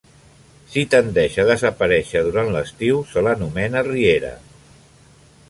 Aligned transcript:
Si 0.75 0.83
tendeix 0.93 1.35
a 1.43 1.45
desaparèixer 1.49 2.23
durant 2.29 2.49
l'estiu, 2.57 2.99
se 3.13 3.25
l'anomena 3.27 3.85
riera. 3.91 4.35